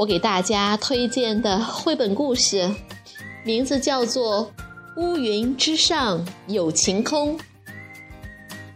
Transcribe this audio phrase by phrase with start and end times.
[0.00, 2.74] 我给大家推荐的绘本故事，
[3.44, 4.46] 名字叫做
[4.96, 7.36] 《乌云之上有晴空》。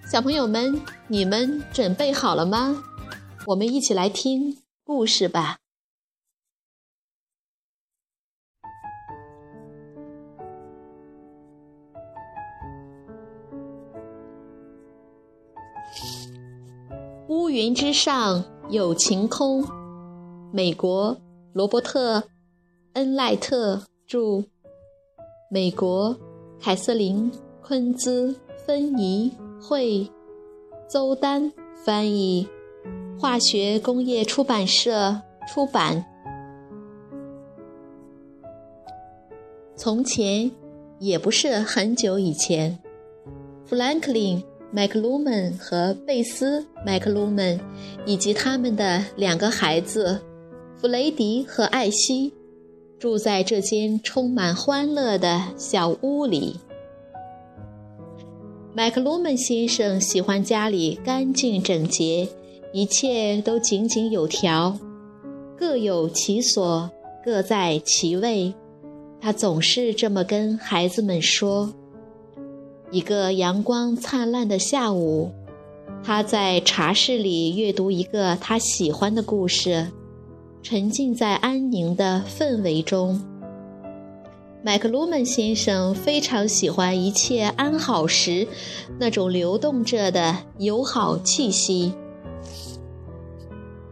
[0.06, 0.78] 小朋友们，
[1.08, 2.76] 你们准备好了吗？
[3.46, 5.56] 我们一起来听故事吧。
[17.28, 19.66] 乌云之上有晴空。
[20.56, 21.16] 美国
[21.52, 22.20] 罗伯特·
[22.92, 24.44] 恩赖特著，
[25.50, 26.16] 美国
[26.60, 27.28] 凯瑟琳·
[27.60, 30.08] 昆兹芬尼绘，
[30.86, 31.52] 邹丹
[31.84, 32.46] 翻译，
[33.18, 36.04] 化学工业出版社出版。
[39.74, 40.48] 从前，
[41.00, 42.78] 也不是很久以前，
[43.64, 44.38] 富兰克林·
[44.70, 47.58] 麦克卢曼和贝斯·麦克卢曼
[48.06, 50.20] 以及他们的两个孩子。
[50.84, 52.30] 弗雷迪和艾希
[52.98, 56.56] 住在这间充满欢乐的小屋里。
[58.74, 62.28] 麦克卢门先生喜欢家里干净整洁，
[62.74, 64.78] 一切都井井有条，
[65.56, 66.90] 各有其所，
[67.24, 68.52] 各在其位。
[69.22, 71.72] 他总是这么跟孩子们说。
[72.90, 75.32] 一个阳光灿烂的下午，
[76.02, 79.86] 他在茶室里阅读一个他喜欢的故事。
[80.64, 83.20] 沉浸在安宁的氛围中。
[84.62, 88.48] 麦克卢门先生非常喜欢一切安好时
[88.98, 91.92] 那种流动着的友好气息。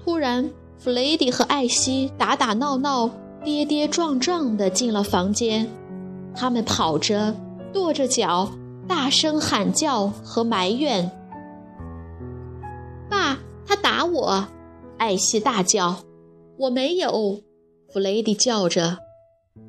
[0.02, 3.10] 突然，弗雷迪和艾希打打闹闹、
[3.44, 5.68] 跌跌撞撞地进了房间。
[6.34, 7.36] 他们跑着、
[7.74, 8.50] 跺着脚，
[8.88, 11.10] 大声喊叫和埋怨
[13.10, 14.48] ：“爸，他打我！”
[14.96, 15.98] 艾希大叫。
[16.62, 17.40] 我没有，
[17.92, 18.98] 弗雷迪叫着：“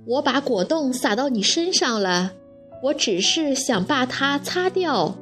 [0.06, 2.34] 我把果冻洒到你身上了，
[2.84, 5.16] 我只是想把它擦掉。”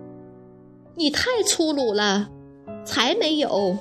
[0.96, 2.30] 你太粗鲁了，
[2.84, 3.78] 才没有！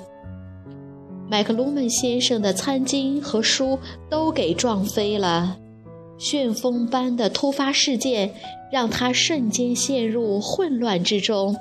[1.28, 3.76] 麦克卢门先生的餐巾和书
[4.08, 5.56] 都给撞飞了，
[6.16, 8.32] 旋风般的突发事件
[8.70, 11.56] 让他瞬间陷入混乱之中。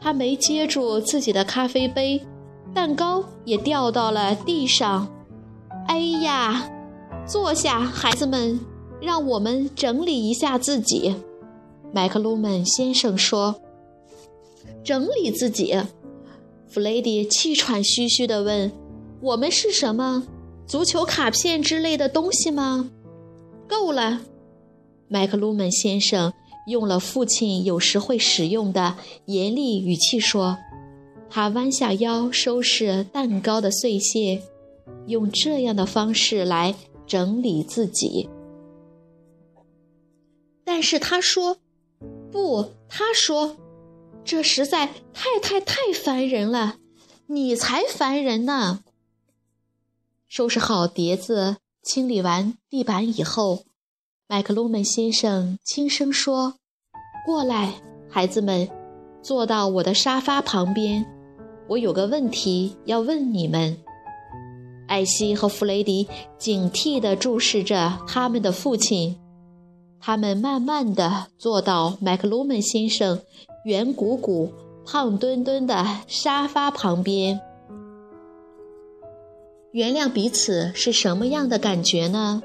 [0.00, 2.24] 他没接住自己的咖啡杯，
[2.72, 5.08] 蛋糕也掉到了地上。
[5.90, 6.70] 哎呀，
[7.26, 8.60] 坐下，孩子们，
[9.02, 11.16] 让我们整理一下自己。”
[11.92, 13.60] 麦克卢门先生说。
[14.84, 15.76] “整理自己？”
[16.70, 18.70] 弗雷迪气喘吁吁地问
[19.20, 20.22] ，“我们是什么？
[20.64, 22.88] 足球卡片之类的东西吗
[23.66, 24.20] ？”“够了。”
[25.08, 26.32] 麦克卢门先生
[26.68, 30.56] 用了父亲有时会使用的严厉语气说。
[31.28, 34.40] 他弯下腰收拾蛋糕的碎屑。
[35.06, 36.74] 用这样的方式来
[37.06, 38.28] 整理自己，
[40.64, 41.58] 但是他说
[42.30, 43.56] ：“不，他说，
[44.24, 46.76] 这实在太太太烦人了，
[47.26, 48.84] 你才烦人呢。”
[50.28, 53.64] 收拾好碟子，清理完地板以后，
[54.28, 56.54] 麦克卢门先生轻声说
[57.26, 58.70] ：“过来，孩子们，
[59.20, 61.04] 坐到我的沙发旁边，
[61.68, 63.76] 我有个问题要问你们。”
[64.90, 69.16] 艾希和弗雷迪警惕地注视着他们的父亲，
[70.00, 73.20] 他们慢慢地坐到麦克卢门先生
[73.64, 74.52] 圆鼓鼓、
[74.84, 77.40] 胖墩墩的沙发旁边。
[79.70, 82.42] 原谅彼此是什么样的感觉呢？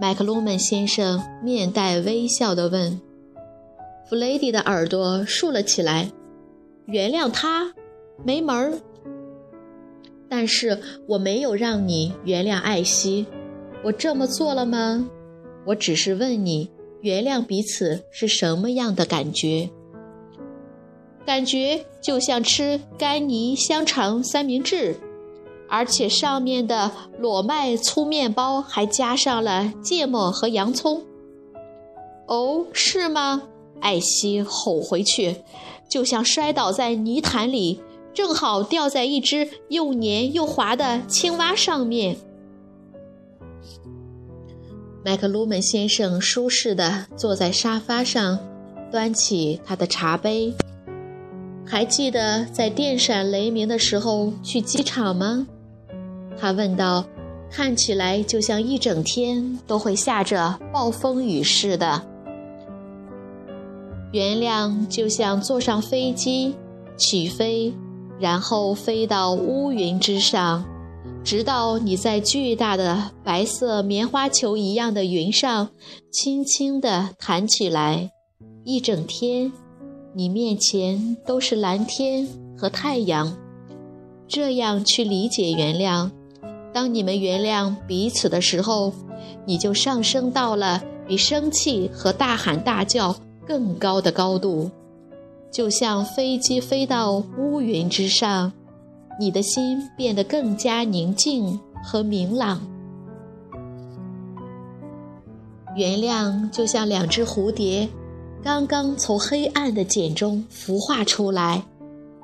[0.00, 2.98] 麦克卢门先生面带微笑地问。
[4.08, 6.10] 弗雷迪的耳朵竖了起来。
[6.86, 7.74] 原谅他？
[8.24, 8.78] 没门儿！
[10.34, 13.26] 但是我没有让你原谅艾希，
[13.84, 15.06] 我这么做了吗？
[15.66, 16.70] 我只是问你，
[17.02, 19.68] 原谅彼此是什么样的感觉？
[21.26, 24.96] 感觉就像吃干泥香肠三明治，
[25.68, 31.02] 而且上面的裸麦粗面包还加上了芥末和洋葱。
[32.26, 33.42] 哦，是吗？
[33.82, 35.36] 艾希吼回去，
[35.90, 37.82] 就像摔倒在泥潭里。
[38.14, 42.16] 正好掉在一只又黏又滑的青蛙上面。
[45.04, 48.38] 麦克卢门先生舒适的坐在沙发上，
[48.90, 50.54] 端起他的茶杯。
[51.66, 55.46] 还记得在电闪雷鸣的时候去机场吗？
[56.38, 57.04] 他问道。
[57.54, 62.00] 看起来就像一整天都会下着暴风雨似的。
[64.10, 66.54] 原谅就像坐上飞机，
[66.96, 67.74] 起飞，
[68.22, 70.64] 然后飞到乌云之上，
[71.24, 75.70] 直到你在巨大的白色棉花球一样的云上，
[76.12, 78.12] 轻轻地弹起来。
[78.62, 79.52] 一整天，
[80.14, 83.36] 你面前都是蓝天和太阳。
[84.28, 86.08] 这样去理解原谅。
[86.72, 88.92] 当你们原谅彼此的时候，
[89.44, 94.70] 你就上升到了比生气和大喊大叫更高的高度，
[95.52, 98.50] 就像飞机飞到乌云之上，
[99.20, 102.60] 你的心变得更加宁静和明朗。
[105.76, 107.88] 原谅就像两只蝴蝶，
[108.42, 111.62] 刚刚从黑暗的茧中孵化出来，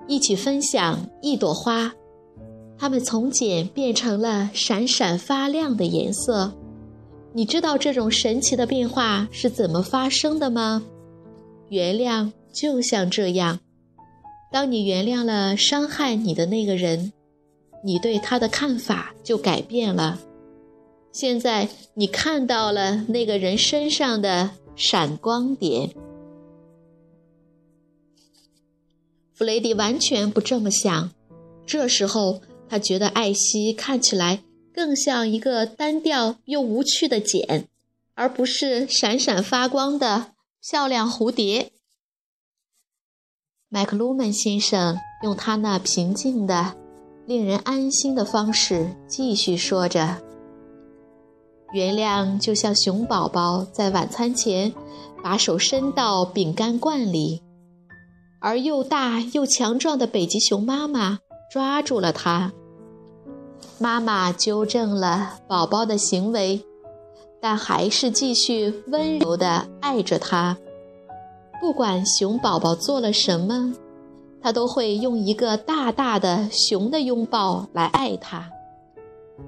[0.06, 1.92] 一起分享一朵花。
[2.78, 6.52] 它们从茧变成了闪闪发亮的颜色，
[7.34, 10.82] 你知道这种神奇的变化是怎么发生的吗？
[11.68, 12.30] 原谅
[12.60, 13.60] 就像这样，
[14.50, 17.12] 当你原谅了伤害你的那个人，
[17.84, 20.18] 你对他的看法就改变了。
[21.12, 25.90] 现在你看到了那个人身上的闪光点。
[29.34, 31.12] 弗雷迪完全不这么想，
[31.64, 32.40] 这时候。
[32.70, 34.42] 他觉得艾希看起来
[34.74, 37.66] 更像一个单调又无趣的茧，
[38.12, 41.72] 而不是闪闪发光的漂亮蝴蝶。
[43.70, 46.74] 麦克卢曼先生用他那平静的、
[47.26, 50.16] 令人安心的方式继续说着
[51.74, 54.72] ：“原谅就像熊宝宝在晚餐前
[55.22, 57.42] 把手伸到饼干罐里，
[58.40, 61.18] 而又大又强壮的北极熊妈妈。”
[61.50, 62.52] 抓住了他。
[63.78, 66.62] 妈妈纠正了宝宝的行为，
[67.40, 70.58] 但还是继续温柔地爱着他。
[71.60, 73.74] 不管熊宝宝做了什么，
[74.40, 78.50] 他都会用一个大大的熊的拥抱来爱他。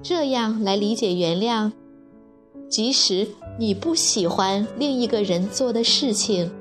[0.03, 1.71] 这样来理解原谅，
[2.69, 3.27] 即使
[3.57, 6.51] 你不喜欢另一个人做的事情，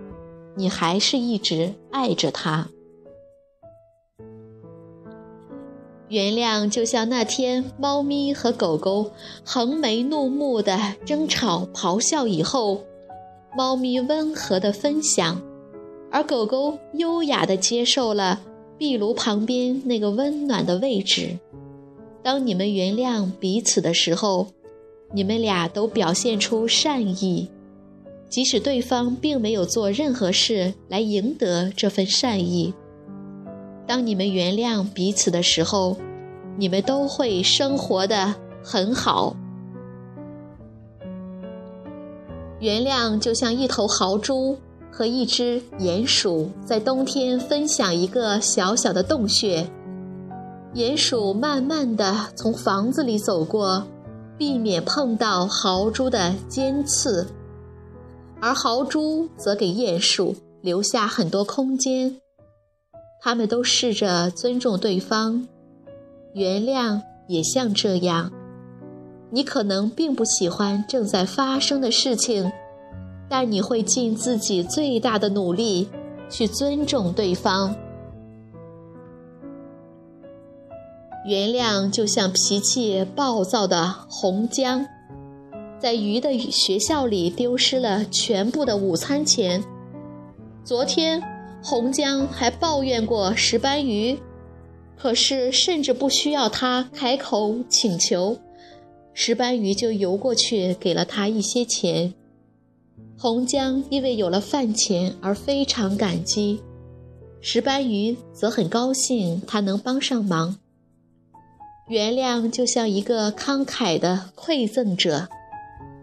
[0.55, 2.69] 你还是一直爱着他。
[6.09, 9.13] 原谅就像那天猫咪和狗狗
[9.45, 10.77] 横眉怒目的
[11.07, 12.81] 争吵、咆哮以后，
[13.57, 15.41] 猫咪温和的分享，
[16.11, 18.41] 而狗狗优雅的接受了
[18.79, 21.39] 壁炉旁边那个温暖的位置。
[22.23, 24.47] 当你们原谅彼此的时候，
[25.13, 27.49] 你们俩都表现出善意，
[28.29, 32.73] 即使对方并没有做任何事来赢得这份善意。
[33.87, 35.97] 当你们原谅彼此的时候，
[36.57, 39.35] 你们都会生活的很好。
[42.61, 44.57] 原谅就像一头豪猪
[44.91, 49.67] 和一只鼹鼠在冬天分享一个小小的洞穴。
[50.75, 53.87] 鼹鼠慢慢的从房子里走过，
[54.39, 57.27] 避免碰到豪猪的尖刺，
[58.41, 62.21] 而豪猪则给鼹鼠留下很多空间。
[63.23, 65.49] 他们都试着尊重对方，
[66.35, 68.31] 原谅也像这样。
[69.33, 72.51] 你可能并不喜欢正在发生的事情，
[73.31, 75.89] 但你会尽自己最大的努力
[76.29, 77.75] 去尊重对方。
[81.25, 84.85] 原谅就像脾气暴躁的红姜，
[85.79, 89.63] 在鱼的学校里丢失了全部的午餐钱。
[90.65, 91.23] 昨天。
[91.63, 94.19] 红姜还抱怨过石斑鱼，
[94.97, 98.39] 可是甚至不需要他开口请求，
[99.13, 102.15] 石斑鱼就游过去给了他一些钱。
[103.23, 106.59] 红江因为有了饭钱而非常感激，
[107.43, 110.57] 石斑鱼则很高兴他能帮上忙。
[111.89, 115.29] 原谅就像一个慷慨的馈赠者，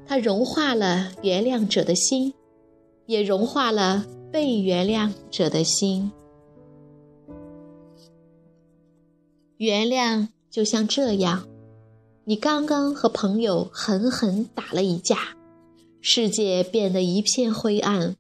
[0.06, 2.36] 它融化了原谅者的心，
[3.08, 4.06] 也融化了。
[4.32, 6.12] 被原谅者的心，
[9.56, 11.48] 原谅就像这样：
[12.26, 15.37] 你刚刚和朋友狠狠打了一架，
[16.10, 18.16] 世界变得一片灰暗，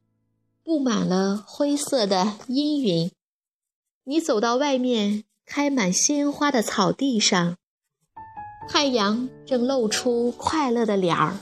[0.62, 3.10] 布满了灰色的阴云。
[4.03, 7.56] 你走到外面开满鲜花的草地上，
[8.67, 11.38] 太阳正露出快乐的脸儿。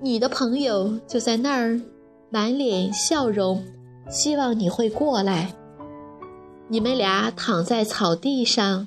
[0.00, 1.82] 你的朋友就在那儿，
[2.30, 3.66] 满脸笑容，
[4.08, 5.52] 希望你会过来。
[6.68, 8.86] 你们俩躺在草地上，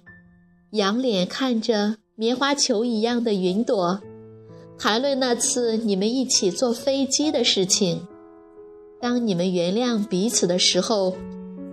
[0.71, 4.01] 仰脸看着棉花球一样的云朵，
[4.83, 8.05] 谈论那次你们一起坐飞机的事情。
[8.99, 11.15] 当你们原谅彼此的时候，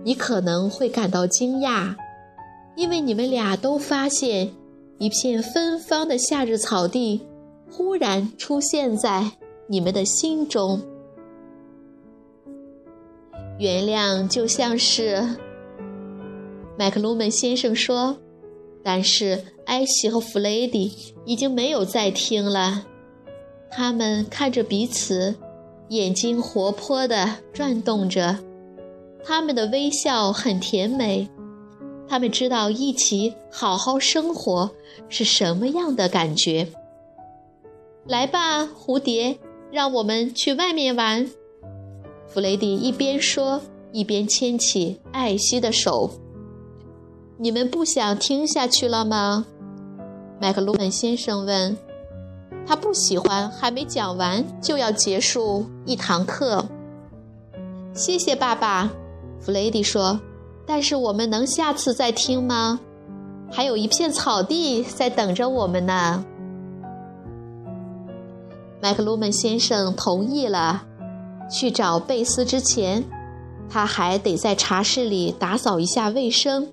[0.05, 1.93] 你可能会感到惊讶，
[2.77, 4.53] 因为你们俩都发现
[4.97, 7.19] 一片芬芳的夏日草地
[7.69, 9.29] 忽然出现在
[9.67, 10.81] 你们的心中。
[13.59, 15.21] 原谅就像是
[16.79, 18.15] 麦克鲁门先生说，
[18.81, 20.89] 但是艾希和弗雷迪
[21.25, 22.85] 已经没有在听了，
[23.71, 25.35] 他们看着彼此。
[25.89, 28.37] 眼睛活泼地转动着，
[29.25, 31.29] 他们的微笑很甜美。
[32.07, 34.71] 他们知道一起好好生活
[35.09, 36.65] 是什么样的感觉。
[38.07, 39.37] 来吧，蝴蝶，
[39.69, 41.29] 让我们去外面玩。
[42.25, 43.61] 弗雷迪一边说，
[43.91, 46.09] 一边牵起艾希的手。
[47.37, 49.45] 你们不想听下去了吗？
[50.39, 51.77] 麦克鲁本先生问。
[52.65, 56.65] 他不喜欢还没讲完就要结束一堂课。
[57.93, 58.91] 谢谢爸爸，
[59.39, 60.19] 弗雷迪说。
[60.65, 62.79] 但是我们能下次再听吗？
[63.51, 66.23] 还有一片草地在等着我们呢。
[68.81, 70.83] 麦克鲁门先生同意了。
[71.51, 73.03] 去找贝斯之前，
[73.69, 76.71] 他还得在茶室里打扫一下卫生。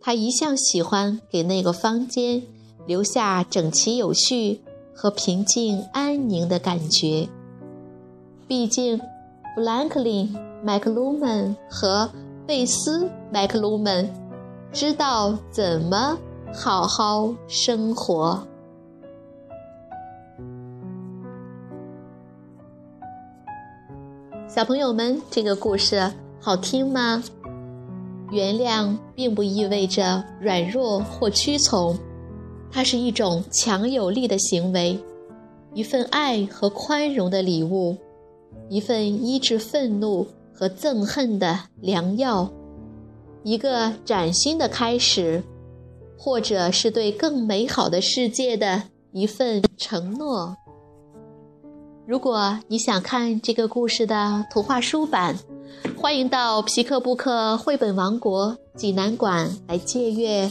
[0.00, 2.42] 他一向喜欢给那个房间
[2.86, 4.60] 留下整齐有序。
[5.00, 7.28] 和平静安宁的感觉。
[8.48, 8.98] 毕竟，
[9.54, 12.10] 弗兰克林·麦克鲁门和
[12.44, 14.12] 贝斯·麦克鲁门
[14.72, 16.18] 知道怎么
[16.52, 18.44] 好好生活。
[24.48, 27.22] 小朋友们，这个故事好听吗？
[28.32, 31.96] 原谅并不意味着软弱或屈从。
[32.70, 34.98] 它是一种强有力的行为，
[35.74, 37.96] 一份爱和宽容的礼物，
[38.68, 42.50] 一份医治愤怒和憎恨的良药，
[43.42, 45.42] 一个崭新的开始，
[46.18, 48.82] 或者是对更美好的世界的
[49.12, 50.56] 一份承诺。
[52.06, 55.38] 如果你想看这个故事的图画书版，
[55.96, 60.50] 欢迎到皮克布克绘本王国济南馆来借阅。